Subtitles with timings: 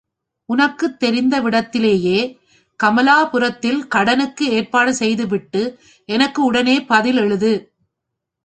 [0.49, 2.37] உனக்குத் தெரிந்தவிடத்திலேயே,
[2.79, 5.79] கமலாபுரத்தில் கடனுக்கு ஏற்பாடு செய்துவிட்டு,
[6.09, 7.53] எனக்கு உடனே பதில் எழுது.